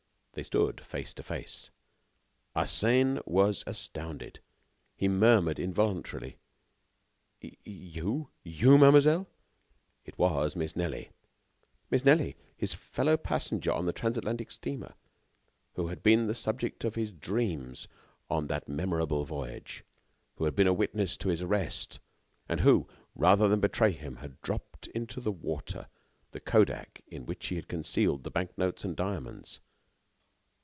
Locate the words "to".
1.15-1.23, 21.17-21.27